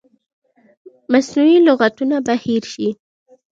مصنوعي 1.11 1.55
لغتونه 1.67 2.17
به 2.25 2.33
هیر 2.43 2.63
شي. 2.73 2.87